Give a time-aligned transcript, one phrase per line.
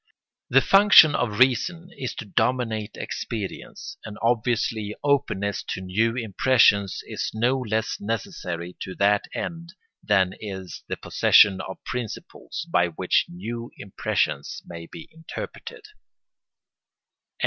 [0.49, 7.29] The function of reason is to dominate experience; and obviously openness to new impressions is
[7.35, 13.69] no less necessary to that end than is the possession of principles by which new
[13.77, 15.85] impressions may be interpreted.